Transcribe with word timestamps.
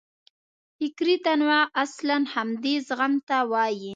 فکري 0.77 1.15
تنوع 1.25 1.59
اصلاً 1.83 2.17
همدې 2.33 2.75
زغم 2.87 3.13
ته 3.27 3.37
وایي. 3.51 3.89